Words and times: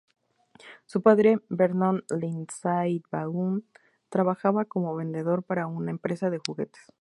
Su 0.87 1.03
padre, 1.03 1.41
Vernon 1.49 2.03
Lindsay 2.17 3.03
Vaughn, 3.11 3.67
trabajaba 4.09 4.65
como 4.65 4.95
vendedor 4.95 5.43
para 5.43 5.67
una 5.67 5.91
empresa 5.91 6.31
de 6.31 6.39
juguetes. 6.43 6.81